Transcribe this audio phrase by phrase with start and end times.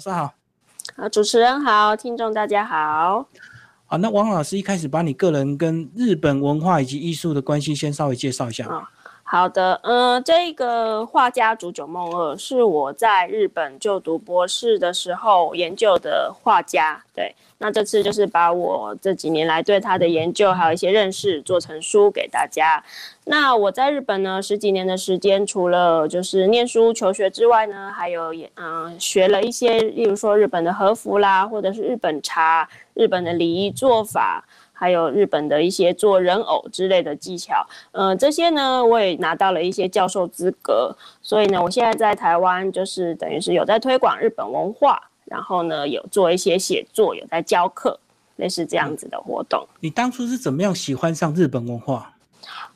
[0.00, 0.34] 师好。
[0.96, 3.28] 啊，主持人好，听众大家好。
[3.86, 8.66] 啊，那王老师一开始把你个人跟日本文化以及艺术的关系先稍微介绍一下。
[8.66, 8.90] 啊，
[9.32, 17.32] 好的，嗯，这个画家竹久梦二是我在日本就读博士的时候研究的画家，对。
[17.62, 22.82] 那这次就是把我这几年来对他的研究还有一些认识做成书给大家。
[23.26, 34.42] 那我在日本呢十几年的时间，除了就是念书求学之外呢，还有也嗯学了一些，例如说日本的和服啦，或者是日本茶、日本的礼仪做法，
[34.80, 37.66] 还有日本的一些做人偶之类的技巧。
[37.92, 44.98] 嗯，这些呢我也拿到了一些教授资格，所以呢我现在在台湾就是等于是有在推广日本文化。
[45.26, 47.96] 然后呢，有做一些写作，有在教课，
[48.34, 49.64] 类似这样子的活动。
[49.78, 52.12] 你当初是怎么样喜欢上日本文化？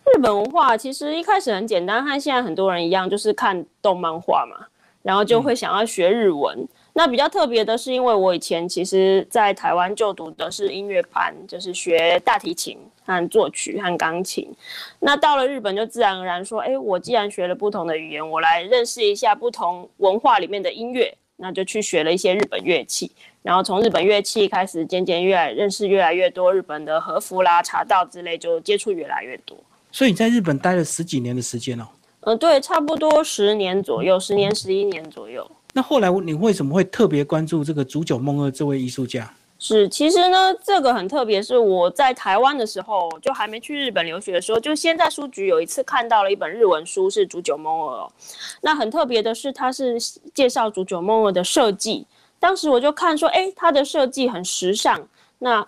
[0.05, 4.67] 日本文化其实一开始很简单，和现在很多人一样，就是看动漫画嘛，
[5.03, 6.69] 然后就会想要学日文。
[6.95, 14.49] 那比较特别的是，因为我以前其实在台湾就读的是音乐班，就是学大提琴和作曲和钢琴。
[15.01, 21.15] 那到了日本，就自然而然说，哎，我既然学了不同的语言，我来认识一下不同文化里面的音乐。
[21.37, 23.11] 那就去学了一些日本乐器，
[23.43, 29.59] 然后从日本乐器开始，渐渐越来认识越来越多日本的和服啦、茶道之类，就接触越来越多。
[29.91, 31.89] 所以你在日本待了十几年的时间哦。
[32.21, 35.45] 嗯，对，差不多十年左右，十年十一年左右。
[35.75, 39.31] 那后来你为什么会特别关注这个竹久梦二这位艺术家？
[39.59, 48.09] 是，其实呢，这个很特别，是我在台湾的时候，就还没去日本留学的时候，就先在书局有一次看到了一本日文书，是竹久梦二。
[48.61, 49.97] 那很特别的是，它是
[50.33, 52.07] 介绍竹久梦二的设计。
[52.39, 55.01] 当时我就看说，哎，它的设计很时尚。
[55.39, 55.67] 那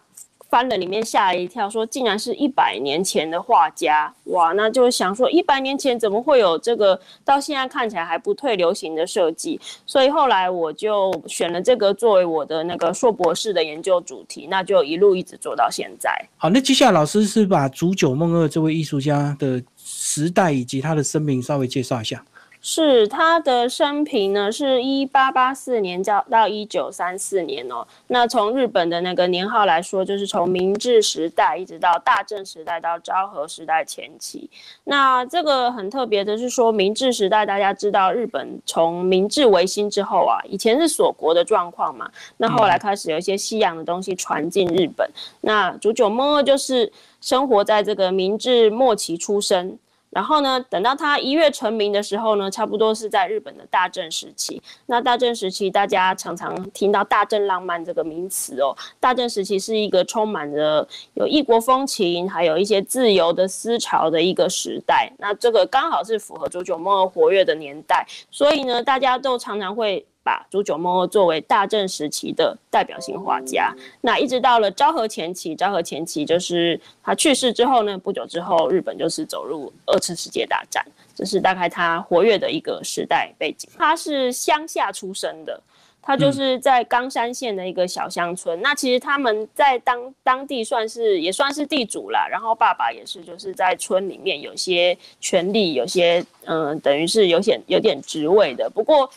[0.56, 4.52] 翻了里面吓了一跳，说竟然是一百年前的画家哇！
[4.52, 9.60] 那就想说一百年前怎么会有这个到现在看起来还不退流行的设计？
[9.84, 16.10] 所以后来我就选了这个作为我的那个硕博士的研究主题，那就一路一直做到现在。
[16.38, 22.24] 好，那接下来老师是把竹久梦二这位艺术家的时代以及他的生命稍微介绍一下。
[22.68, 27.86] 是他的生平呢，是一八八四年到到一九三四年哦。
[28.08, 34.50] 那从日本的那个年号来说，就是从明治时代一直到大正时代到昭和时代前期。
[34.82, 42.10] 那这个很特别的是说，明治时代大家知道，日本从明治维新之后啊，以前是锁国的状况嘛。
[42.38, 45.08] 那后来开始有一些西洋的东西传进日本。
[45.42, 49.78] 那竹久梦二就是生活在这个明治末期出生。
[50.16, 54.62] 然后呢，等到他一跃成名的时候呢，差不多是在日本的大正时期。
[54.86, 58.74] 那大正时期，大家常常听到“大正浪漫”这个名词哦。
[58.98, 65.12] 大正时期是一个充满着有异国风情，还有一些自由的思潮的一个时代。
[65.18, 70.06] 那这个刚好是符合竹久梦二活跃的年代，所以呢，大家都常常会。
[70.26, 83.70] 把竹久梦二作为大正时期的代表性画家，那一直到了昭和前期，昭和前期就是他去世之后呢，不久之后，日本就是走入二次世界大战，这是大概他活跃的一个时代背景。
[83.78, 85.62] 他是乡下出生的，
[86.02, 88.60] 他就是在冈山县的一个小乡村。
[88.60, 99.08] 那其实他们在当当地算是也算是地主啦，然后爸爸也是就是在村里面有些权力，有些嗯，等于是有些有点职位的，不过。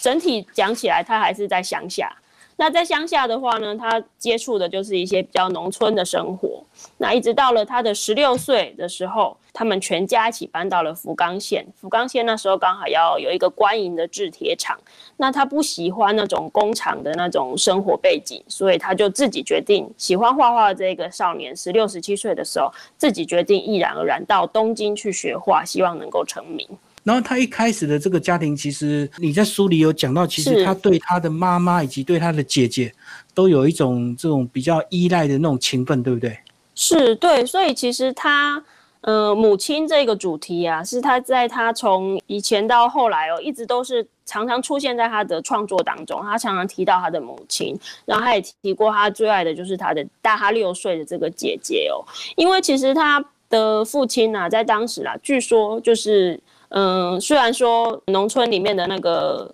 [0.00, 2.10] 整体讲起来，他还是在乡下。
[2.56, 6.62] 那在乡下的话呢，他接触的就是一些比较农村的生活。
[6.98, 11.66] 那一直到了他的十六岁的时候，他们全家一起搬到了福冈县。
[11.74, 14.78] 福冈县那时候刚好要有一个官营的制铁厂。
[15.16, 20.74] 那他不喜欢那种工厂的那种生活背景，所以他就自己决定喜欢画画的。
[20.74, 26.68] 这个少年十六十七岁的时候，自己决定毅然而然到东京去学画，希望能够成名。
[27.02, 32.92] 然后他一开始的这个家庭，其实你在书里有讲到，其实他对他的妈妈以及对他的姐姐，
[33.34, 36.38] 都有一种这种比较依赖的那种情分，对不对？
[36.74, 38.62] 是对，所以其实他，
[39.00, 46.20] 呃，母亲这个主题啊，是他在他从以前到后来哦，一直都是常常出现在他的创作当中。
[46.20, 47.74] 他常常提到他的母亲，
[48.04, 52.04] 然后他也提过他最爱的就是他的大他六岁的这个姐姐哦，
[52.36, 56.38] 因为其实他的父亲呢，在当时啦，据说就是。
[56.70, 59.52] 嗯，虽然说农村里面的那个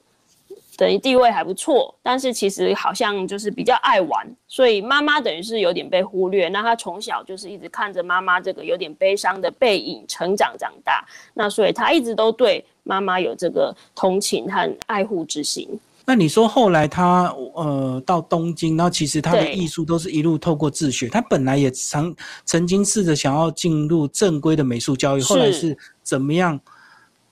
[0.76, 6.48] 等于地位还不错，但是其实好像就是比较爱玩，所以妈妈等于是有点被忽略。
[6.48, 11.02] 那他从小就是一直看着妈妈这个有点悲伤的背影成长长大，
[11.32, 15.66] 那所以他一直都对妈妈有这个同情和爱护之心。
[16.04, 21.08] 那你说后来他呃到东京，然后其实他的艺术都是一路透过自学。
[21.08, 22.14] 他本来也曾
[22.44, 26.60] 曾经试着想要进入正规的美术教育，后来是怎么样？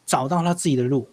[0.06, 1.08] 找到他自己的路，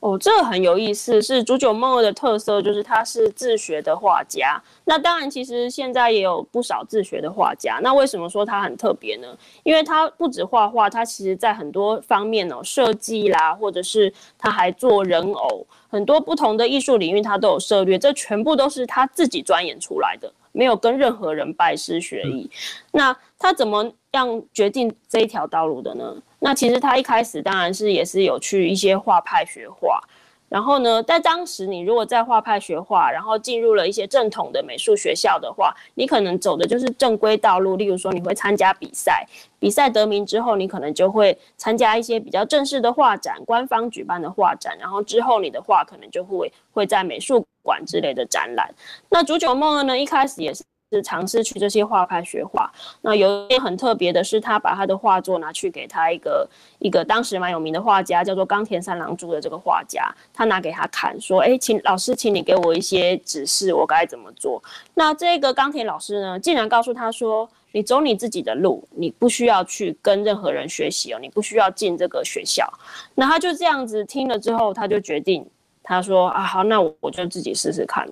[0.00, 4.62] 哦，这个很有意思，是竹久梦的特色，就是他是自学的画家。
[4.84, 7.80] 那当然，其实现在也有不少自学的画家。
[7.82, 9.26] 那为什么说他很特别呢？
[9.64, 17.98] 因为他不止画画，他其实在很多方面哦，设计啦，或者是他还做人偶，很多不同的艺术领域他都有涉猎。
[17.98, 22.50] 这全部都是他自己钻研出来的，没有跟任何人拜师学艺。
[22.92, 26.16] 那他怎么样决定这一条道路的呢？
[26.38, 30.00] 那其实他一开始当然是也是有去一些画派学画，
[30.48, 37.76] 然后呢，在当时你如果在画派学画，然后进入了一些正统的美术学校的话，你可能走的就是正规道路。
[37.76, 39.26] 例如说，你会参加比赛，
[39.58, 48.72] 比赛得名之后，你可能就会参加一些比较正式的画展，官方举办的画展，然后之后你的画可能就会会在美术馆之类的展览。
[49.10, 50.62] 那竹久梦呢，一开始也是。
[50.92, 52.70] 是尝试去这些画派学画。
[53.00, 56.48] 那有一点很特别的是，他把他的画作拿去给他一个
[56.78, 64.62] 一个当时蛮有名的画家，叫做冈田三郎助的这个画家，他拿给他看，说：“哎，请老师，请你给我一些指示，我该怎么做？”
[64.94, 72.72] 那这个冈田老师呢，竟然告诉他说：“你走你自己的路，你不需要去跟任何人学习哦，你不需要进这个学校。”
[73.16, 75.44] 那他就这样子听了之后，他就决定，
[75.82, 78.06] 他说：“啊，好，那我我就自己试试看。”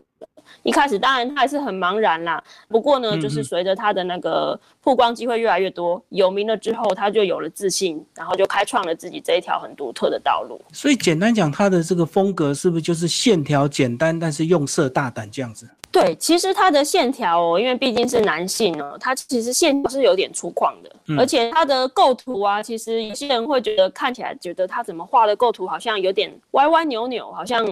[0.62, 10.60] 一开始当然他还是很茫然啦，不过呢，就是随着他的那个曝光机会越来越多，有名了之后，他就有了自信，然后就开创了自己这一条很独特的道路。
[10.72, 15.68] 所以简单讲，他的这个风格是不是就是线条简单，但是用色大胆这样子？
[15.92, 27.64] 对，其实他的线条哦，因为毕竟是男性哦，他其实线条是有点粗犷的，而且他的构图啊，其实有些人会觉得看起来觉得他怎么画的构图好像有点歪歪扭扭，好像。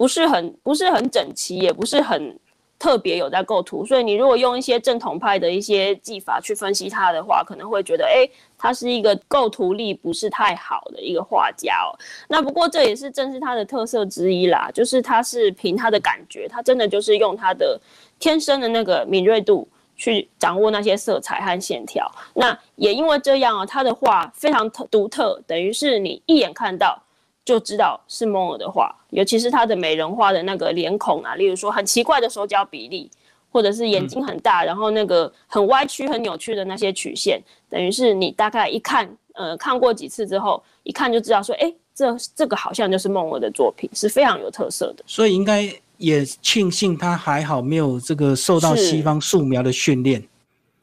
[0.00, 2.34] 不是很不是很整齐，也不是很
[2.78, 8.26] 特别有在构图，所以你如果用一些正统派的一些技法去分析它的话，可能会觉得，哎，
[8.56, 11.92] 他是一个构图力不是太好的一个画家哦。
[12.28, 17.78] 那不过这也是正是他的特色之一啦，就是他是凭他的感觉，他真的就是用他的
[18.18, 22.10] 天生的那个敏锐度去掌握那些色彩和线条。
[22.32, 26.98] 那也因为这样啊，他的画非常特独特，等于是你一眼看到。
[27.50, 33.10] 就知道是梦尔的画，尤其是他的美人画的那个脸孔啊，例如说很奇怪的手脚比例，
[33.50, 45.02] 或者是眼睛很大，然后那个很歪曲、很扭曲的那些曲线，等于是你大概一看，呃，看过几次之后，一看就知道说，哎，这这个好像就是梦尔的作品，是非常有特色的。
[45.08, 50.22] 所以应该也庆幸他还好没有这个受到西方素描的训练。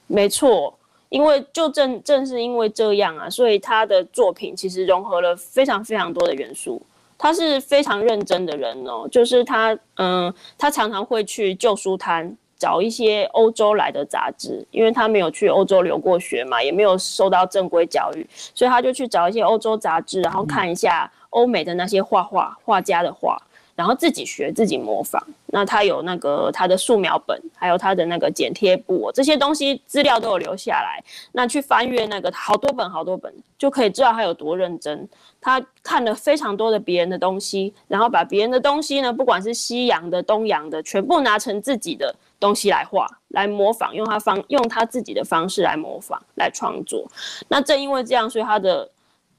[0.05, 0.76] 没错。
[1.09, 6.81] 因为就正正是因为这样啊，所以他的作品其实融合了非常非常多的元素。
[7.19, 23.41] 他是非常认真的人哦，就是他嗯，他常常会去旧书摊找一些欧洲来的杂志，因为他没有去欧洲留过学嘛，也没有受到正规教育，所以他就去找一些欧洲杂志，然后看一下欧美的那些画画画家的画。
[23.77, 30.99] 然后自己学自己模仿，那他有那个他的素描本，还有他的那个剪贴簿，这些东西资料都有留下来。
[31.31, 35.07] 那去翻阅那个好多本好多本，就可以知道他有多认真。
[35.39, 47.07] 他看了非常多的别人的东西，然后把别人的东西呢，不管是西洋的、东洋的，全部拿成自己的东西来画、来模仿，用他方用他自己的方式来模仿、来创作。
[47.47, 48.89] 那正因为这样，所以他的。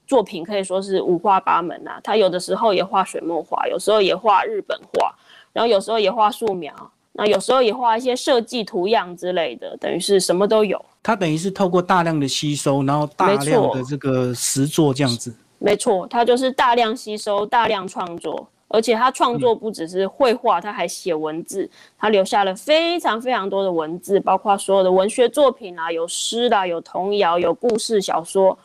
[0.09, 5.13] 作品可以说是五花八门呐，他有的时候也画水墨画，有时候也画日本画，
[5.53, 6.73] 然后有时候也画素描，
[7.11, 10.83] 那有时候也画一些设计图样之类的，等于是什么都有。
[11.03, 15.31] 他等于是透过大量的吸收，然后大量的这个实作这样子。
[15.59, 28.57] 没错，他就是大量吸收、大量创作，而且他创作不只是绘画，他还写文字，他留下了非常非常多的文字，包括所有的文学作品啊，有诗啦，有童谣，有故事小说。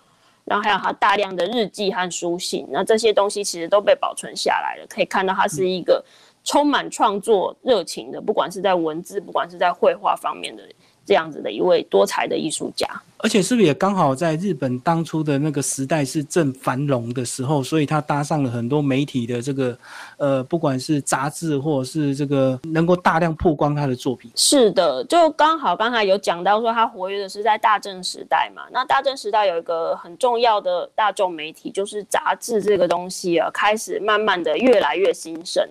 [0.44, 6.04] 然后还有他大量的日记和书信，那这些东西其实都被保存下来了，可以看到他是一个
[6.44, 10.62] 充满创作热情的，不管是在文字，不管是在绘画方面的。
[11.06, 19.78] 这样子的一位多才的艺术家，而且是不是也刚好在日本当初的那个时代是正繁荣的时候，所以他搭上了很多媒体的这个，
[20.16, 24.30] 呃，不管是杂志或者是这个能够大量曝光他的作品。
[24.34, 35.66] 是的，就刚好刚才有讲到说他活跃的是在大正时代嘛，那大正时代有一个很重要的大众媒体，就是杂志这个东西啊，开始慢慢的越来越兴盛。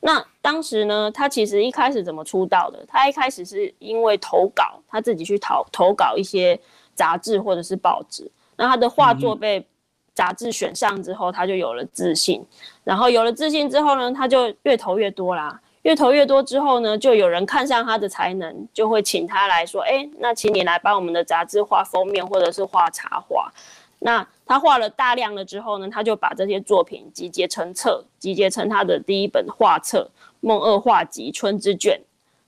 [0.00, 2.84] 那当时呢，他其实一开始怎么出道的？
[2.86, 6.58] 他一开始是因为投稿，他自己去投投稿一些
[6.94, 8.30] 杂志或者是报纸。
[8.56, 9.66] 那他的画作被
[10.14, 12.44] 杂志选上之后，他就有了自信。
[12.84, 15.60] 然后有了自信之后呢，他就越投越多啦。
[15.82, 23.52] 越投越多之后呢，就有人看上他的才能，就会请他来说：“哎，那请你来帮我们的杂志画封面或者是画插画。”
[23.98, 30.10] 那他画了大量了之后呢，他就把这些作品集结成册，集结成他的第一本画册
[30.40, 31.98] 《梦二画集·春之卷》。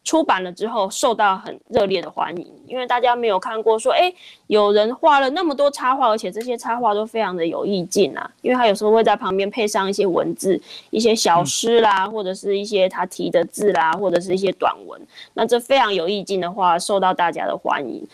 [0.04, 4.10] 出版了之后，受到很热烈的欢迎，因为大家没有看过说，哎，
[4.46, 8.30] 有人画了那么多插画，而且这些插画都非常的有意境啊。
[8.40, 14.98] 因为他有时候会在旁边配上一些文字，一些小诗啦，或者是一些他提的字啦，或者是一些短文。
[15.34, 18.06] 那这非常有意境的话，受到大家的欢迎。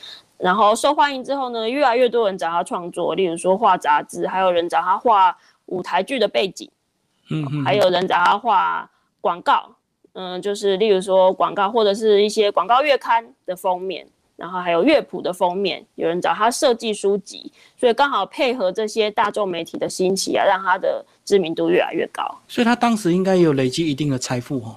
[0.45, 5.35] 然后受欢迎之后呢，越来越多人找他创作，例如说画杂志，还有人找他画
[5.65, 6.71] 舞台剧的背景，
[7.31, 8.91] 嗯，还有人找他画
[9.23, 9.75] 广告。
[10.13, 22.23] 嗯，就是例如说广告或者是一些广告月刊的封面，然后还有乐谱的封面，有人找他设计书籍，所以刚好配合这些大众媒体的兴起啊，让他的知名度越来越高。
[22.47, 24.77] 所以他当时应该有累积一定的财富哦。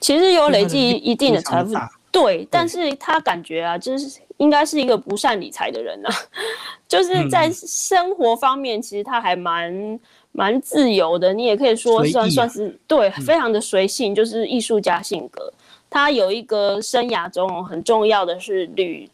[0.00, 1.74] 其实有累积一定的财富，
[2.22, 6.12] 对，但是他感觉啊，就是应该是一个不善理财的人啊，
[6.88, 9.98] 就是在生活方面，其实他还蛮。
[10.30, 15.52] 蛮自由的，你也可以说算算是对，非常的随性，就是艺术家性格。
[15.90, 19.10] 他有一个生涯中很重要的是旅，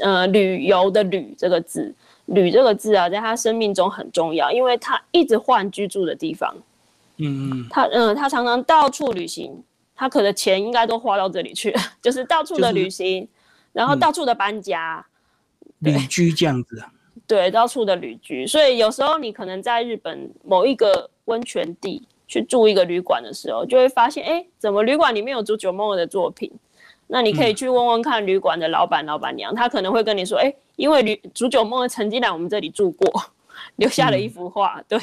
[0.00, 1.92] 呃，旅游的旅这个字，
[2.26, 6.54] 旅这个字啊，在他生命中很重要，因为他一直换居住的地方。
[7.18, 9.52] 嗯嗯，他嗯，他常常到处旅行，
[9.98, 13.28] 他可能钱应该都花到这里去， 就是到处的旅行，
[13.72, 15.04] 然后到处的搬家，
[15.80, 16.80] 旅居这样子。
[17.26, 26.50] 对，到处的旅居，所以有时候你可能在日本某一个温泉地去住一个旅馆的时候，就会发现，哎，怎么旅馆里面有足久梦的作品？
[27.08, 33.22] 那你可以去问问看旅馆的老板、老板娘，他可能会跟你说，哎，因为旅足久梦曾经来我们这里住过，
[33.76, 34.82] 留下了一幅画。
[34.88, 34.98] 对，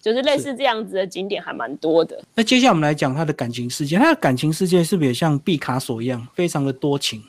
[0.00, 2.22] 就是类似这样子的景点还蛮多的。
[2.34, 7.22] 那接下来我们来讲他的感情世界，他的感情世界是不是也像毕卡索一样，非常的多情？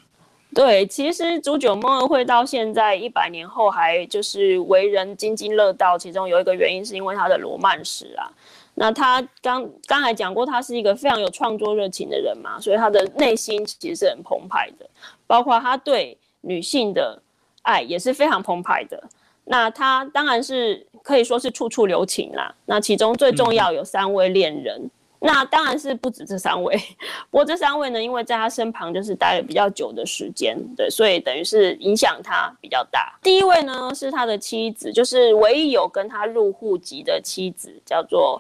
[0.54, 8.32] 对，其实煮酒梦二会到现在一百年后还就是为人津津乐道，其中有一个原因是因为他的罗曼史啊。
[8.80, 14.90] 那他刚刚才讲过，他是一个非常有创作热情的人嘛，所以他的内心其实是很澎湃的，
[15.28, 17.22] 包括他对女性的
[17.64, 19.04] 爱也是非常澎湃的。
[19.50, 22.54] 那他当然是可以说是处处留情啦。
[22.66, 24.90] 那其中最重要有三位恋人。
[25.20, 26.78] 那当然是不止这三位，
[27.32, 33.18] 不过这三位呢，因为在他身旁就是待了比较久的时间，对，所以等于是影响他比较大。
[33.24, 38.40] 第一位呢是他的妻子，就是唯一有跟他入户籍的妻子，叫做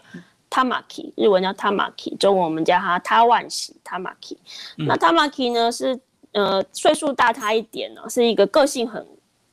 [0.51, 4.37] Tamaki，日文叫 Tamaki，中文我们叫他他万喜 Tamaki。
[4.75, 5.99] 那 Tamaki 呢是
[6.33, 9.03] 呃岁数大他一点呢，是一个个性很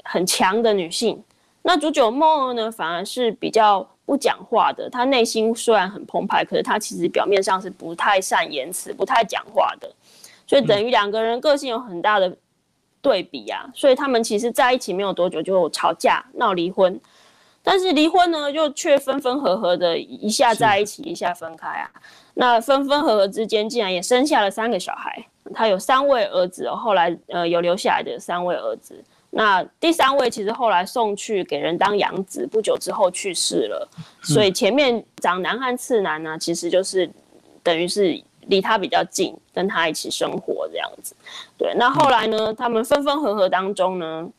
[0.04, 1.24] 很强的女性。
[1.64, 3.84] 那主酒梦呢反而是比较。
[4.06, 9.90] 不讲话的，他内心虽然很澎湃，可是他其实表面上是不太善言辞、不太讲话的，
[10.46, 12.30] 所以等于两个人个性有很大的
[13.00, 13.64] 对比啊。
[13.72, 17.00] 所以他们其实在一起没有多久就吵架、闹离婚，
[17.62, 21.90] 但是离婚呢，又却分分合合的，一下在一起，一下分开啊。
[22.34, 25.26] 那分分合合之间，竟然也生下了三个小孩。
[25.54, 29.02] 他有三位儿子，后来呃有留下来的三位儿子。
[29.36, 33.88] 那第三位其实后来送去给人当养子，不久之后去世了。
[34.22, 37.10] 所以前面长男和次男呢，其实就是
[37.60, 41.16] 等于是离他比较近，跟他一起生活这样子。
[41.58, 44.30] 对，那后来呢，他们分分合合当中呢，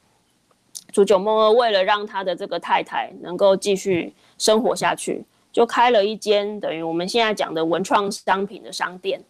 [0.93, 9.21] 煮酒梦二为了让他的这个太太能够继续生活下去，就开了一间等于我们现在讲的文创商品的商店，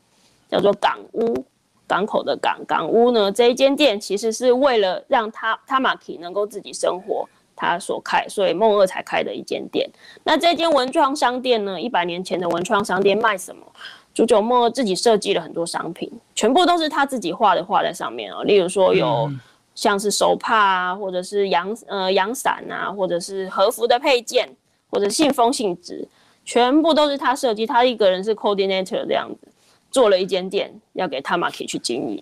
[0.48, 1.44] 叫做港屋。
[1.88, 3.32] 港口的港港屋呢？
[3.32, 9.89] 这一间店其实是为了让他他马奇能够自己生活，他所开，所以梦二才开的一间店。
[10.24, 11.80] 那这间文创商店呢？
[11.80, 13.65] 一百年前的文创商店卖什么？
[14.13, 18.44] 主角梦二自己设计了很多商品，全部都是他自己画的画在上面哦。
[18.44, 19.30] 例如说有
[19.75, 24.50] 像是手帕啊，或者是阳呃阳伞啊，或者是和服的配件，
[24.89, 26.08] 或者信封信纸，
[26.46, 27.68] 全部都是他设计。
[27.68, 29.48] 他一个人是 coordinator 这样子。
[29.96, 32.22] 做了一间店，要给他马可以去经营，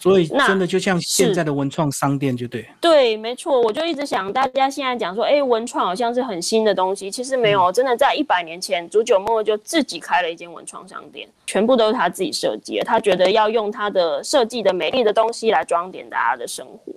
[0.00, 2.66] 所以真的就像现在的文创商店，就对。
[2.80, 12.84] 对，没错，我就一直想，大家现在讲说，哎，文创好像是很新的东西，其实没有，真的在一百年前，煮酒末就自己开了一间文创商店，全部都是他自己设计的。
[12.84, 16.92] 他觉得要用他的设计的美丽的东西来装点大家的生活。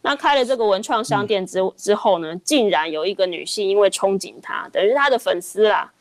[0.00, 5.92] 那开了这个文创商店之之后呢，竟然有一个女性因为憧憬他，等于是他的粉丝啦。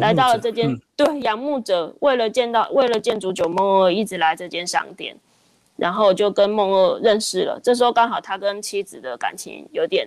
[0.00, 5.16] 来到了这间，对，仰慕者为了见到，为了见煮酒梦二，一直来这间商店，
[5.76, 7.58] 然后就跟梦二认识了。
[7.62, 10.06] 这时候刚好他跟妻子的感情有点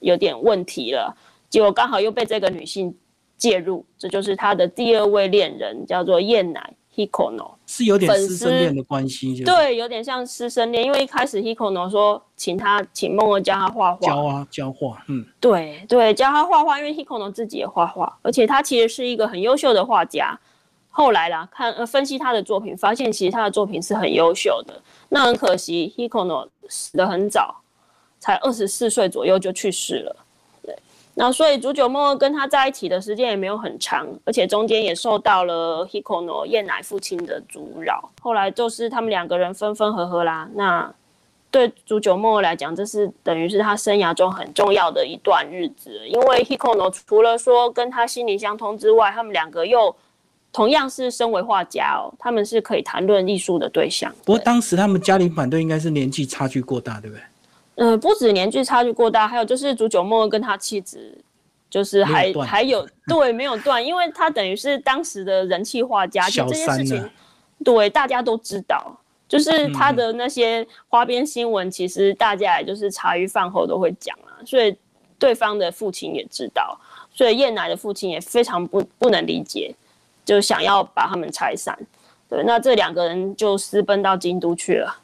[0.00, 1.16] 有点问题了，
[1.50, 2.96] 结果刚好又被这个女性
[3.36, 20.36] 介入，这就是他的第二位恋人，叫做燕乃 Hikono，是有点师生恋的关系，对，有点像师生恋，因为一开始 Hikono 说请他请梦儿教他画画，教啊教画，嗯，对对，教他画画，因为 Hikono 自己也画画，而且他其实是一个很优秀的画家。
[20.90, 24.82] 后来啦，看呃分析他的作品，发现其实他的作品是很优秀的。
[25.10, 27.62] 那很可惜，Hikono 死得很早，
[28.18, 30.16] 才二十四岁左右就去世了。
[31.20, 38.08] 那所以竹久梦二跟他在一起的时间也没有很长，而且中间也受到了 Hikono 燕乃父亲的阻扰。
[38.20, 40.48] 后来就是他们两个人分分合合啦。
[40.54, 40.88] 那
[41.50, 49.92] 对竹久梦二来讲，这是等于是他生涯中很重要的一段日子，因为 Hikono 除了说跟他心灵相通之外，他们两个又
[50.52, 54.14] 同样是身为画家哦，他们是可以谈论艺术的对象。
[54.24, 57.22] 不过当时他们家庭反对应该是年纪差距过大，对不对？
[57.78, 61.16] 呃，不止年纪差距过大，还有就是竹久梦跟他妻子，
[61.70, 67.10] 就是还还有 对没有断，因为他等于是当时的人气画家，就这件事情，
[67.64, 68.94] 对大家都知道，
[69.28, 74.76] 就是他的那些花边新闻，其实大家也就是茶余饭后都会讲啊，所以
[75.18, 76.78] 对方的父亲也知道，
[77.12, 79.74] 所以燕奶的父亲也非常不不能理解。
[80.24, 81.74] 就想要把他们拆散，
[82.28, 84.94] 对，那这两个人就私奔到京都去了。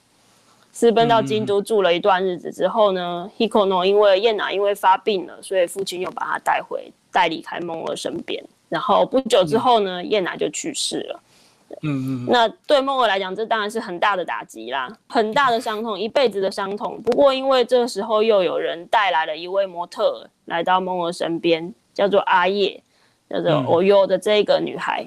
[0.74, 8.44] 私奔到京都住了一段日子之后呢，Hikono 因为燕娜因为发病了，所以父亲又把她带回带离开梦儿身边。
[8.68, 11.20] 然后不久之后呢，燕娜就去世了。
[11.82, 12.26] 嗯嗯。
[12.28, 17.00] 那对梦儿来讲，这当然是很大的打击啦，很大的伤痛，一辈子的伤痛。
[17.02, 22.82] 不过因为这个时候又有人带来了一位模特来到梦儿身边，叫做阿叶。
[23.30, 25.04] 叫做欧优的这个女孩，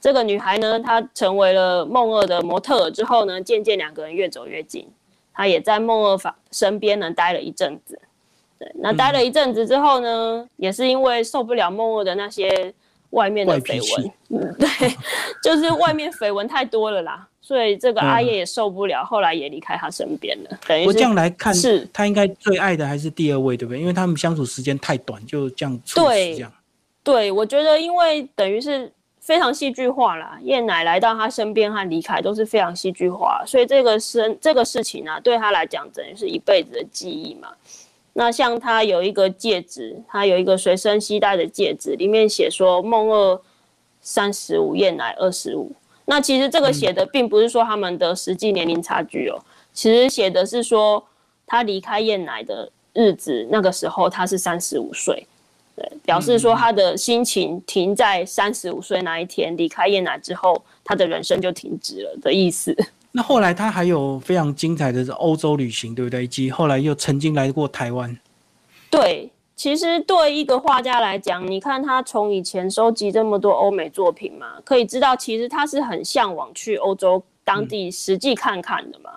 [0.00, 4.88] 这个女孩呢，她成为了梦二的模特之后呢，渐渐两个人越走越近。
[5.32, 7.98] 她也在梦二房身边呢待了一阵子。
[8.58, 12.74] 对，那待了一阵子之后呢，也是因为受不了梦二的那些
[13.10, 14.68] 外面的绯闻，嗯， 对，
[15.42, 20.58] 就是外面绯闻太多了啦，所以这个阿叶也受不了，后来也离开他身边了。
[20.66, 23.80] 等于我这样来看，是他应该最爱的还是第二位，对不对？
[23.80, 26.52] 因为他们相处时间太短，就这样处死这样。
[27.02, 37.48] 对，我觉得因为等于是非常戏剧化啦，燕奶来到他身边和离开都是非常戏剧化，所以这个生这个事情呢，对他来讲等于是一辈子的记忆嘛。
[38.14, 43.40] 那像他有一个戒指，他有一个随身携带的戒指，里面写说梦二
[44.00, 45.70] 三十五，燕奶二十五。
[46.06, 49.38] 那其实这个写的并不是说他们的实际年龄差距哦，
[49.72, 51.02] 其实写的是说
[51.46, 55.24] 他离开燕奶的日子，那个时候他是三十五岁。
[56.04, 62.76] 表示说他的心情停在三十五岁那一天离开燕奶之后，他的人生就停止了的意思。
[63.12, 66.24] 那后来他还有非常精彩的欧洲旅行，对不对？
[66.24, 68.16] 以及后来又曾经来过台湾。
[68.88, 79.10] 对，其实对一个画家来讲，你看他从以前收集这么多欧美作品嘛，可以知道其实他是很向往去欧洲当地实际看看的嘛，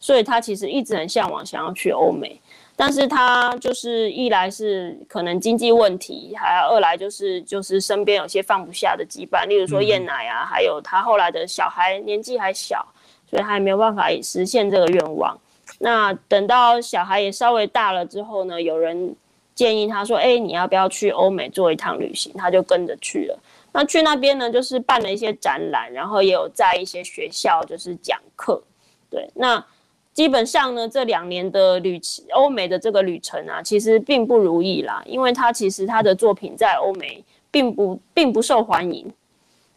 [0.00, 2.40] 所以他其实一直很向往想要去欧美。
[2.78, 12.86] 但是他就是一来是可能经济问题，还有二来就是就是身边有些放不下的羁绊，例如说燕奶啊，还有他后来的小孩年纪还小，
[13.30, 15.34] 所以还没有办法实现这个愿望。
[15.78, 19.16] 那等到小孩也稍微大了之后呢，有人
[19.54, 23.38] 建议他说：“哎，你要不要去欧美做一趟旅行？”他就跟着去了。
[23.72, 28.62] 那去那边呢，就是办了一些展览，然后也有在一些学校就是讲课。
[29.08, 29.64] 对，那。
[30.16, 32.00] 基本上呢，这两年的旅
[32.32, 39.12] 欧美的这个旅程啊，其实并不如意啦，因为他其实他的作品在欧美并不并不受欢迎，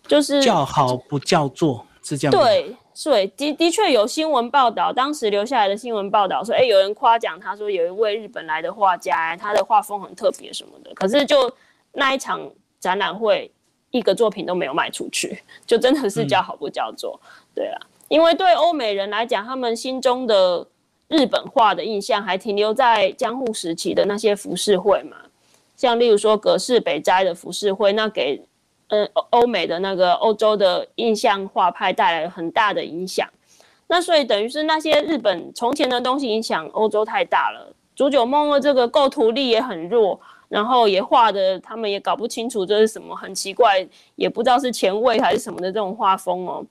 [0.08, 2.32] 就是叫好不叫座是这样。
[2.32, 2.74] 对，
[3.04, 10.94] 对，的的确有新闻报道，当时留下来的新闻报道说，哎，有人夸奖他说有一位日本来的画家，他的画风很特别什么的。
[10.94, 11.54] 可是就
[11.92, 12.50] 那一场
[12.80, 13.52] 展览会，
[13.92, 17.20] 一个作品都没有卖出去，就真的是叫好不叫座，
[17.54, 17.82] 对啊。
[18.10, 20.68] 因为对欧美人来讲，他们心中的
[21.08, 25.16] 日本画的印象还停留在江户时期的那些浮世绘嘛，
[25.78, 28.44] 像例如说葛饰北斋的浮世绘，那给
[28.88, 33.30] 嗯欧美的那个欧洲的印象画派带来了很大的影响。
[33.88, 37.74] 那所以等于是那些日本从前的东西影响欧洲太大了。
[37.96, 46.66] 竹久梦二这个构图力也很弱，然后也画的他们也搞不清楚这是什么，很奇怪，也不知道是前卫还是什么的这种画风哦。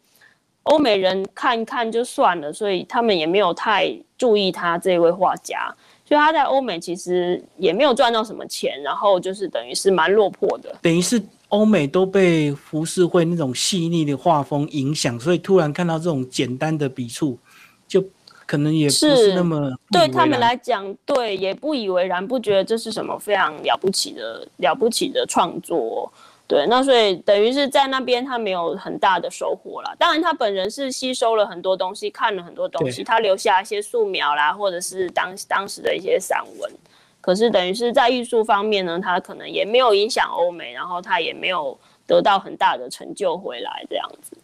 [0.69, 10.75] 欧美人看一看就算了，所以他们也没有太注意他这位画家，所以他在欧美其实也没有赚到什么钱，然后就是等于是蛮落魄的。
[10.83, 17.39] 等于是欧美都被浮世绘那种细腻的画风影响，所以突然看到这种简单的笔触，
[17.87, 18.05] 就
[18.45, 26.13] 可能也不是那么对他们来讲，对也不以为然，不觉得这是什么非常了不起的了不起的创作。
[26.49, 29.95] 对，那所以等于是在那边他没有很大的收获啦。
[29.99, 36.73] 当然他本人是吸收了很多东西，看了很多东西，他留下一些素描啦，或者是当当时的一些散文。
[37.21, 44.35] 可是等于是在艺术方面呢，他可能也没有影响欧美，然后他也没有得到很大的成就回来这样子。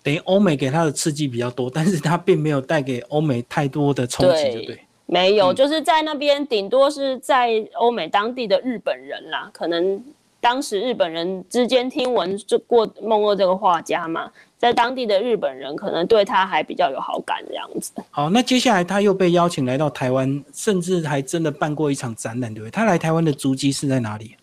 [0.00, 4.80] 等于欧美给他的刺激比较多，但是他并没有带给欧美太多的冲击，对对？
[5.06, 10.00] 没有，就是在那边顶多是在欧美当地的日本人啦，可能。
[10.42, 14.28] 当时日本人之间听闻这过梦二这个画家嘛，
[14.58, 17.92] 在当地的日本人可能对他还比较有好感这样子。
[18.10, 22.72] 好，那接下来他又被邀请来到台湾，甚至还真的办过一场展览，对不对？
[22.72, 24.34] 他来台湾的足迹是在哪里？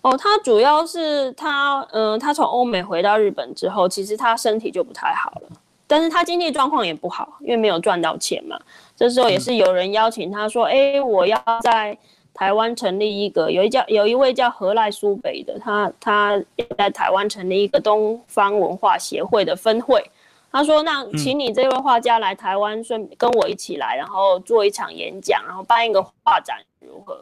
[0.00, 5.48] 哦，他主要是他，嗯，他从欧美回到日本之后，其实他身体就不太好了，
[5.86, 8.58] 但是他经济状况也不好，因为没有赚到钱嘛。
[8.96, 11.96] 这时候也是有人邀请他说：“哎，我要在。”
[12.36, 16.38] 台湾成立一个有一叫有一位叫何赖苏北的，他他
[16.76, 20.04] 在台湾成立一个东方文化协会的分会。
[20.52, 27.18] 他说：“那请你这位画家来台湾，顺跟我一起来，然后做一场演讲，然后办一个画展，如何？”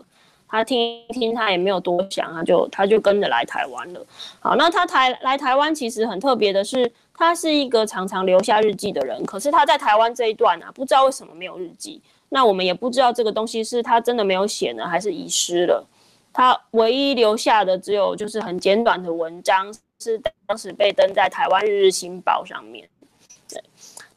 [0.47, 4.07] 他听一听，他也没有多想，他就他就跟着来台湾了。
[4.41, 12.01] 好，那他台来台湾其实很特别的是，他是一个常常留下日记的人，可是他在台湾这一段啊，不知道为什么没有日记。
[12.35, 15.87] 那我们也不知道这个东西是他真的没有写呢，还是遗失了。
[16.33, 22.89] 他唯一留下的只有就是很简短的文章，是当时被登在台湾《日日新报》上面。
[23.49, 23.63] 对，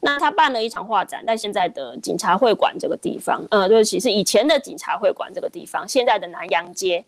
[0.00, 7.04] 那他办了一场画展，在现在的警察会馆这个地方，呃，对不起，是以前的警察会馆这个地方，现在的南洋街。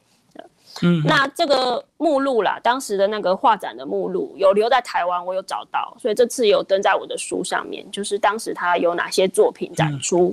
[0.83, 10.33] 嗯，那这个目录啦，当时的那个画展的目录有留在台湾，我有找到，所以这次有登在我的书上面，就是当时他有哪些作品展出。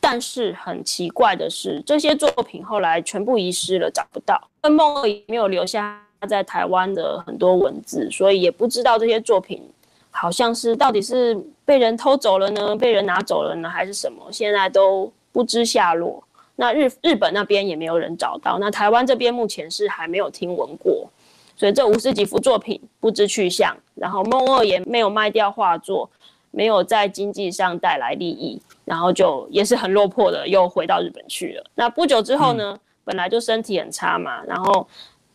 [0.00, 4.40] 但是很奇怪的是，这些作品后来全部遗失了，找不到。
[4.62, 9.62] 那梦二也没有留下在台湾的很多文字，所以也不知道这些作品
[10.10, 14.30] 好像是到底是被人偷走了呢，被人拿走了呢，还是什么？
[14.30, 16.22] 现在都不知下落。
[16.56, 21.08] 那日日本那边也没有人找到，那台湾这边目前是还没有听闻过，
[21.56, 23.76] 所以这五十几幅作品不知去向。
[23.94, 26.08] 然后梦二也没有卖掉画作，
[26.50, 28.60] 没有在经济上带来利益。
[28.84, 31.64] 然后就也是很落魄的，又回到日本去了。
[31.74, 34.88] 那不久之后呢，本来就身体很差嘛，然后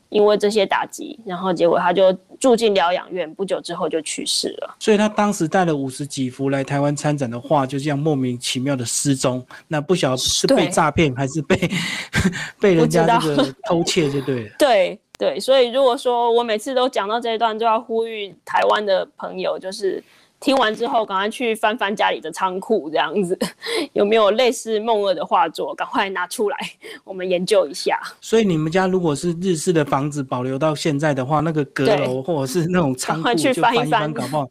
[0.09, 4.75] 因为这些打击，然后结果他就住进疗养院，不久之后就去世了。
[4.79, 9.45] 所以他当时带了五十几幅来台湾参展的画，就这样莫名其妙的失踪。
[9.67, 11.55] 那不晓得是被诈骗还是被
[12.59, 14.49] 被人家这个偷窃，就对了。
[14.57, 20.03] 对对，所以如果说我每次都讲到这一段，就要呼吁台湾的朋友，就是。
[20.43, 23.39] 听完之后，赶快去翻翻家里的仓库，这样子
[23.93, 25.73] 有没有类似梦二的画作？
[25.73, 26.57] 赶快拿出来，
[27.05, 27.97] 我们研究一下。
[28.19, 34.45] 所以你们家如果是日式的房子保留到现在的话，那个阁楼或者是那种仓库，就翻一翻，搞不好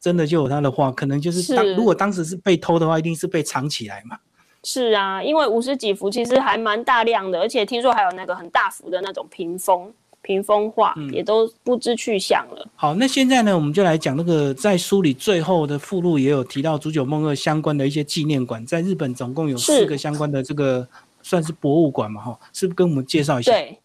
[0.00, 0.90] 真的就有他的画。
[0.90, 4.18] 可能就是当如果当时是被偷的话，一定是被藏起来嘛。
[4.64, 9.92] 是啊，因为五十几幅其实还蛮大量的，而且听说还有那个很大幅的那种屏风。
[10.28, 12.68] 屏风画也都不知去向了。
[12.76, 20.86] 好，那现在呢，我们就来讲那个在书里最后的附录也有提到煮酒梦二相关的一些纪念馆，在日本总共有四个相关的这个
[21.22, 23.50] 算是博物馆嘛，哈，是不是跟我们介绍一下？
[23.50, 23.78] 对，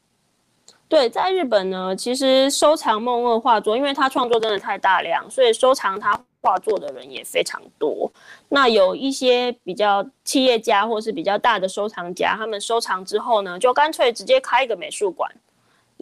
[0.90, 8.12] 对，在日本呢，其实收藏梦二画作，因为他创作真的太大量，所以收藏他画作的人也非常多。
[8.50, 15.32] 那有一些比较企业家或是比较大的收藏家，他们收藏之后呢，就干脆直接开一个美术馆。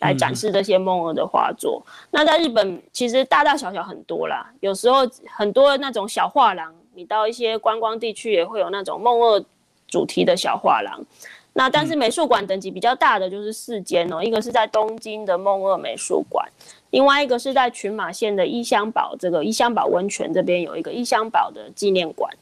[0.01, 1.81] 来展示这些梦二的画作。
[2.09, 4.51] 那在日本，其实大大小小很多啦。
[4.59, 9.43] 有时候很多那种小画廊，你到一些观光地区也会有那种梦二
[9.87, 10.99] 主题的小画廊。
[11.53, 16.47] 那但是美术馆等级比较大的就是四间哦，一个是在东京的梦二美术馆，
[16.91, 22.33] 另外一个是在群马县的伊香保这个伊香保温泉这边有一个伊香保的纪念馆。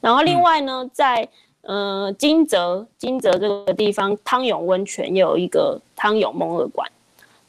[0.00, 1.26] 然后另外呢，在
[1.62, 6.86] 呃金泽金泽这个地方汤涌温泉也有一个汤涌梦二馆。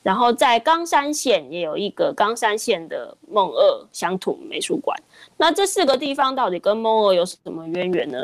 [0.04, 4.98] 然后在冈山县也有一个冈山县的梦二乡土美术馆。
[5.38, 8.18] 那这四个地方到底跟梦二有什么渊源呢？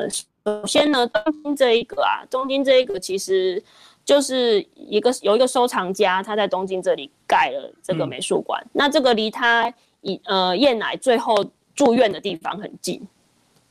[0.44, 3.62] 首先呢，东京这一个啊，东京这一个其实
[4.06, 8.66] 就是一个有一个收藏家，他在东京这里盖了这个美术馆。
[8.74, 13.06] 那这个离他以呃燕乃最后住院的地方很近，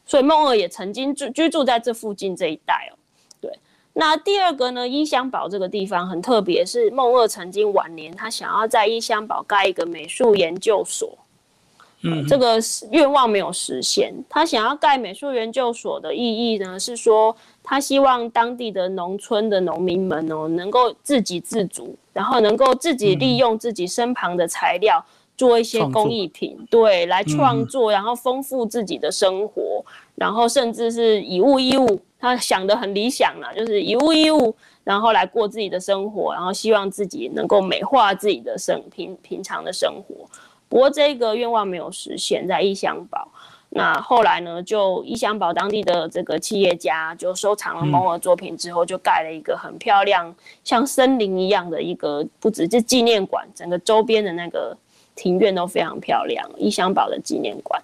[0.05, 2.95] 所以梦二也曾经住居住在这附近这一带哦。
[3.99, 4.87] 那第二个呢？
[4.87, 11.17] 伊香保这个地方很特别，是梦二曾经晚年他想要在伊香保盖一个美术研究所，
[12.03, 12.59] 嗯，这个
[12.91, 14.13] 愿望没有实现。
[14.29, 25.03] 他想要盖美术研究所的意义呢，是说他希望当地的农村的农民们哦，能够自给自足，然后能够自己利用自己身旁的材料
[25.39, 29.83] 做一些工艺品，对，来创作，然后丰富自己的生活，
[30.17, 32.01] 然后甚至是以物易物。
[32.19, 40.25] 他想的很理想了，就是以物易物，然后来过自己的生活，然后希望自己能够美化自己的生平平常的生活。
[40.67, 43.29] 不过这个愿望没有实现，在异乡堡。
[43.69, 54.75] 那后来呢，就异乡堡当地的这个企业家就收藏了蒙尔作品之后，就盖了一个很漂亮，像森林一样的一个，不止是纪念馆，整个周边的那个
[55.15, 56.49] 庭院都非常漂亮。
[56.57, 57.81] 异乡堡的纪念馆。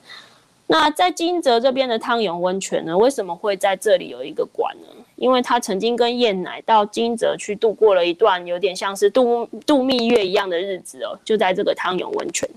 [0.72, 4.88] 那在金泽这边的汤永温泉呢，为什么会在这里有一个馆呢？
[5.16, 12.48] 因为他曾经跟燕奶到金泽去度过了一段有点像是度度蜜月一样的日子哦，就在这个汤永温泉。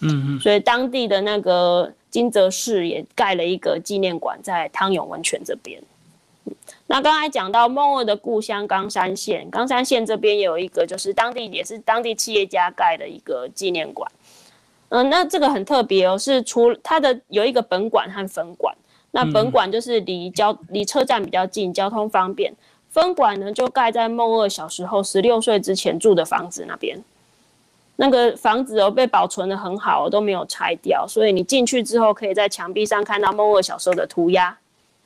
[0.00, 5.82] 嗯嗯，所以当地的那个金泽市也盖了一个纪念馆在汤永温泉这边。
[6.86, 14.08] 那刚才讲到梦二的故乡冈山县，冈山县这边有一个就是当地也是当地企业家盖的一个纪念馆。
[14.88, 18.74] 嗯，那这个很特别哦，是除它的有一个本馆和分馆。
[19.10, 22.54] 那本馆就是离交离车站比较近，交通方便。
[22.90, 26.98] 分馆呢就盖在梦二小时候十六岁之前住的房子那边。
[27.96, 34.56] 那个房子哦，被保存的很好，都没有拆掉，所以你进去之后，可以在墙壁上看到梦二小时候的涂鸦。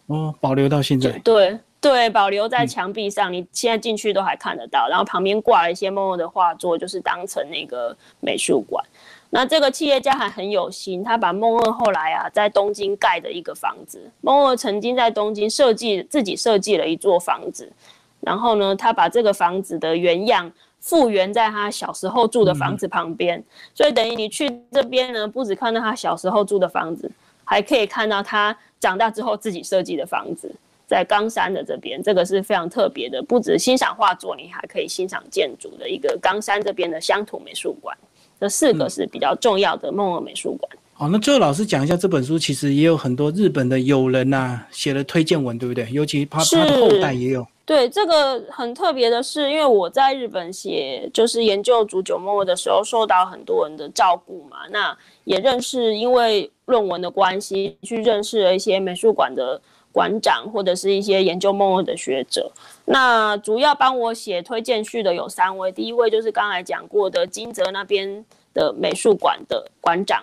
[0.06, 1.10] 哦，保留到现在。
[1.20, 4.88] 对对，保留在墙壁上，你现在进去都还看得到。
[4.88, 8.84] 然后旁边挂了一些梦二的画作，就是当成那个美术馆。
[9.30, 14.10] 那这个企业家还很有心，他把梦二后来啊在东京盖的一个房子。
[14.20, 17.72] 梦二曾经在东京设计自己设计了一座房子，
[18.20, 20.52] 然后呢，他把这个房子的原样。
[20.82, 27.12] 复原在他小时候住的房子旁边，所以等于你去这边呢，不止看到他小时候住的房子，
[27.44, 30.50] 还可以看到他长大之后自己设计的房子，
[30.86, 33.22] 在冈山的这边，这个是非常特别的。
[33.22, 37.94] 不止欣赏画作，你还可以欣赏建筑的一个冈山这边的乡土美术馆。
[38.40, 40.72] 这四个是比较重要的梦尔美术馆。
[40.94, 45.88] 好，那最后老师讲一下这本书，其实也有很多日本的友人呐写了推荐文，对不对？
[45.90, 47.46] 尤其他他的后代也有。
[47.64, 59.58] 对这个很特别的是，因为我在日本写就是研究煮酒末的时候，受到很多人的照顾嘛，那也认识，因为论文的关系，去认识了一些美术馆的
[59.92, 62.50] 馆长或者是一些研究梦尔的学者。
[62.90, 70.22] 那主要帮我写推荐序的有三位，第一位就是刚才讲过的金泽那边的美术馆的馆长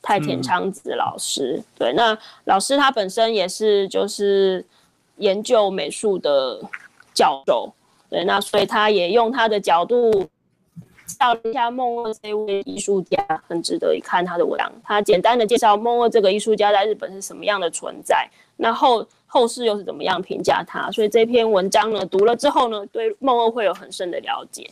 [0.00, 1.62] 太田昌子老师。
[1.76, 4.64] 对，那老师他本身也是就是。
[5.20, 6.60] 研究美术的
[7.12, 7.68] 教授，
[8.08, 14.72] 对，那所以他也用他的角度介绍一下梦二这位艺术家，很值得一看他的文章。
[14.84, 20.90] 他简单的介绍梦二这个艺术家在日本是什么样的存在，那后后世又是怎么样评价他。
[20.90, 24.68] 所以这篇文章呢，读了之后呢，对梦二会有很深的了解。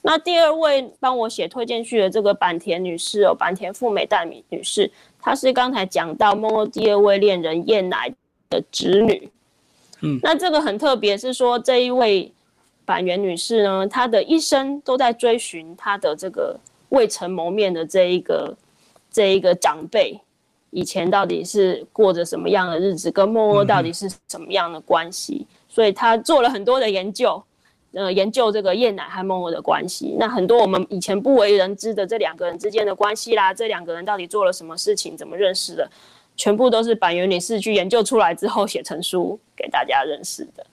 [0.00, 4.90] 那第二位帮我写推荐序的这个坂田女士哦，坂田富美代米女士，
[5.20, 8.08] 她是刚才讲到梦二第二位恋人燕乃
[8.48, 9.28] 的侄女。
[10.02, 12.32] 嗯，那这个很特别，是说这一位
[12.84, 16.56] 板垣女士呢，她的一生都在追寻她的这个
[16.90, 18.56] 未曾谋面的这一个
[19.10, 20.20] 这一个长辈，
[20.76, 27.42] 以前到底是过着什么样的日子，跟默默到底是什么样的关系，所以他做了很多的研究，
[27.94, 30.14] 呃，研究这个叶乃和默默的关系。
[30.18, 35.90] 那很多我们以前不为人知的这两个人之间的关系啦，这两个人到底做了什么事情，怎么认识的？
[36.36, 40.66] 全部都是板垣女士去研究出来之后写成书给大家认识的。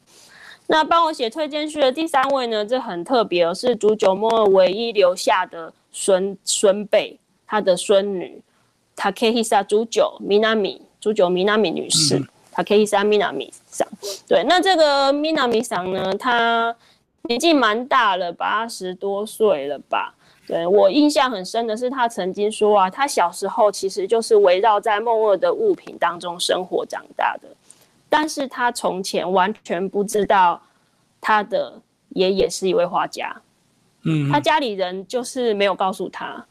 [0.68, 8.42] 那帮我写推荐序的第三位呢，这很特别哦，是竹久末唯一留下的孙孙辈，他的孙女
[8.96, 12.22] Takehisa 竹久 Minami 竹久 Minami 女士
[12.54, 13.88] Takehisa Minami 桑。
[14.28, 16.76] 对，那这个 Minami 桑呢，她
[17.24, 20.16] 年纪蛮大了，八十多岁了吧。
[20.46, 27.48] 对我印象很深的是，她曾经说啊，她小时候其实就是围绕在梦二的物品当中生活长大的，
[28.10, 30.62] 但是她从前完全不知道
[31.22, 33.42] 他的爷爷是一位画家，
[34.04, 36.46] 嗯，他家里人就是没有告诉他，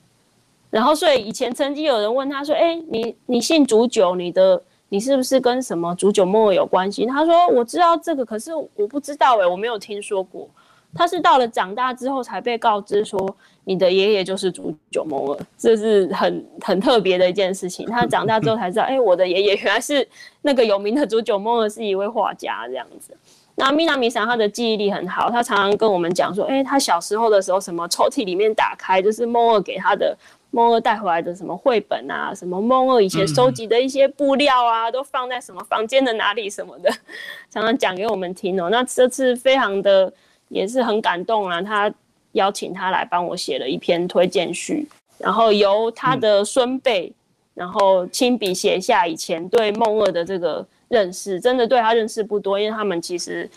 [0.73, 7.05] 然后所以以前曾经有人问他说，哎，你你姓煮酒，你的你是不是跟什么煮酒梦有关系？
[7.05, 10.49] 他说我知道这个，可是我不知道哎，我没有听说过。
[10.95, 17.87] 他是到了长大之后才被告知说，你的爷爷就是竹久梦二，这是很很特别的一件事情。
[17.87, 20.07] 他长大之后才知道，哎，我的爷爷原来是
[20.41, 23.15] 那个有名的竹久梦，是一位画家这样子。
[23.55, 30.17] 那米娜米桑他的记忆力很好，他常常跟我们讲说，哎，他小时候的时候，什么抽屉里面打开就是梦二给他的
[30.55, 36.91] 梦二带回来的什么绘本啊，什么梦二以前收集的一些布料啊，都放在什么房间的哪里什么的，
[37.51, 38.69] 常常讲给我们听哦。
[38.71, 40.13] 那这次非常的
[40.49, 41.91] 也是很感动啊，他
[42.33, 44.87] 邀请他来帮我写了一篇推荐序，
[45.17, 47.11] 然后由他的孙辈，
[47.55, 53.49] 然后亲笔写下以前对梦二的这个认识，真的对他认识不多，因为他们其实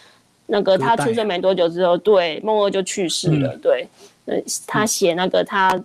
[0.45, 3.85] 那个他出生没多久之后，对梦二就去世了，对，
[4.27, 5.77] 呃，他写那个他。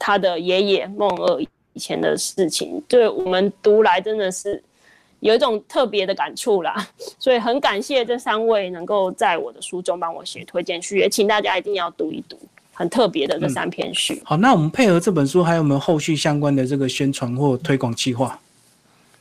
[0.00, 1.40] 他的爷爷孟二
[1.74, 4.60] 以前的事情，对我们读来真的是
[5.20, 6.74] 有一种特别的感触啦，
[7.18, 12.36] 所以很感谢这三位能够在我的书中帮我写推荐序，也请大家一定要读一读，
[12.72, 14.20] 很特别的这三篇序。
[14.24, 18.40] 好，那我们配合这本书，还有没有后续相关的这个宣传或推广计划？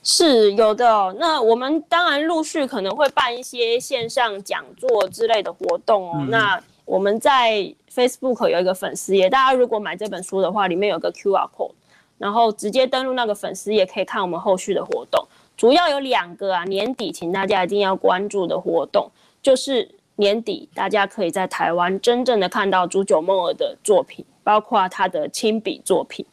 [0.01, 1.13] 是有的。
[1.19, 6.25] 那我们当然陆续可能会办一些线上讲座之类的活动哦。
[6.29, 11.71] 那我们在 Facebook 有一个粉丝页，大家如果买这本书的话，里面有个 QR code，
[12.17, 15.27] 然后直接登录那个粉丝页，可以看我们后续的活动。
[15.57, 19.09] 主要有两个啊，年底请大家一定要关注的活动，
[19.41, 26.25] 就是年底大家可以在台湾真正的看到朱九梦儿的作品，包括他的亲笔作品。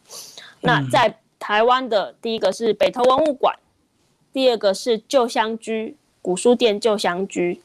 [0.61, 3.53] 那在台湾的第一个是北投文物馆，
[4.31, 7.61] 第二个是旧香居古书店旧香居，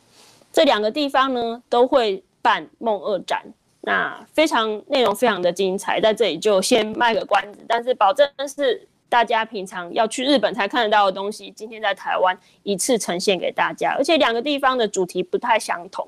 [0.52, 2.24] 这两个地方呢都会。
[2.44, 3.40] 办梦二展，
[3.84, 16.06] 那非常内容非常的精彩，在这里就先卖个关子，但是保证是大家平常要去日本才看得到的东西，今天在台湾一次呈现给大家，而且两个地方的主题不太相同，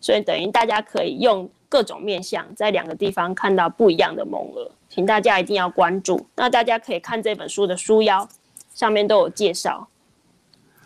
[0.00, 6.24] 所以等于大家可以用各种面向在两个地方看到不一样的梦二，请大家一定要关注。
[6.36, 8.28] 那大家可以看这本书的书腰，
[8.72, 9.88] 上面都有介绍。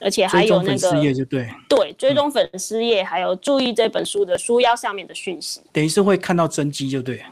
[0.01, 0.91] 而且还有那个
[1.27, 7.23] 对对追踪粉丝页，还有注意这本书的书腰上面的讯息，等于是会看到真迹就对，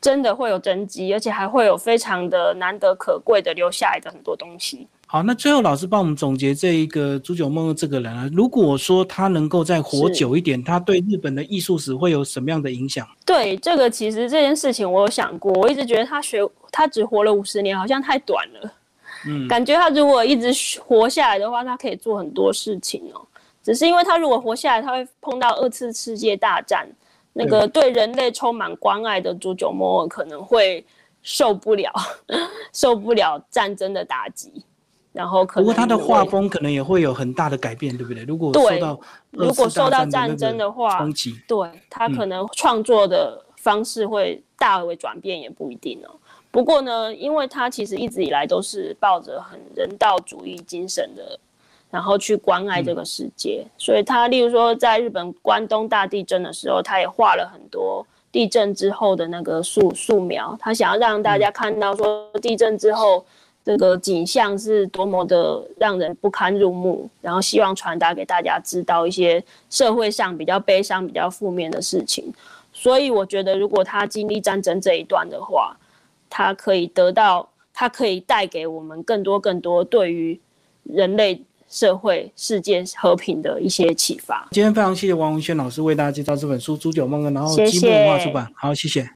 [0.00, 4.86] 真的会有真迹，而且还会有非常的难得可贵的留下来的很多东西。
[5.06, 13.04] 好，那最后老师帮我们总结这一个朱九梦这个人啊，如果说他能够再活久一点，他对日本的艺术史会有什么样的影响？
[13.26, 18.72] 对这个其实这件事情我有想过，我一直觉得他学他只活了五十年，好像太短了。
[19.48, 23.20] 感觉他如果一直活下来的话，他可以做很多事情哦。
[23.62, 26.88] 只是因为他如果活下来，他会碰到二次世界大战，
[27.34, 30.84] 那个对人类充满关爱的朱九摩尔可能会
[31.22, 31.92] 受不了，
[32.72, 34.64] 受不了战争的打击。
[35.12, 38.22] 然后可能，不过他的画风可能也会有很大的改变，对不对？
[38.22, 39.00] 如果受到
[39.32, 46.14] 如果受到战争的话，冲击，对他可能创作的方式会大为转变，也不一定哦。
[46.50, 51.38] 不过呢，因为他其实一直以来都是抱着很人道主义精神的，
[51.90, 63.24] 然后去关爱这个世界，所以他例如说在日本关东大地震的时候，他也画了很多地震之后的那个素素描，他想要让大家看到说地震之后
[63.64, 72.32] 这个景象是多么的让人不堪入目，然后希望传达给大家知道一些社会上比较悲伤、比较负面的事情。
[72.72, 75.76] 所以我觉得，如果他经历战争这一段的话，
[76.30, 80.40] 它可以得到，它可以带给我们更多更多对于
[80.84, 84.48] 人类社会世界和平的一些启发。
[84.50, 88.50] 今天非常谢谢王文轩老师为大家介绍这本书《煮酒梦》，然后积木文化出版。
[88.54, 89.06] 好，谢谢。